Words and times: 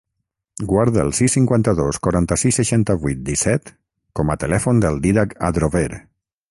Guarda 0.69 1.03
el 1.07 1.11
sis, 1.17 1.35
cinquanta-dos, 1.37 1.99
quaranta-sis, 2.07 2.59
seixanta-vuit, 2.61 3.23
disset 3.29 3.73
com 4.21 4.35
a 4.37 4.41
telèfon 4.45 4.85
del 4.87 5.03
Dídac 5.05 5.41
Adrover. 5.51 5.89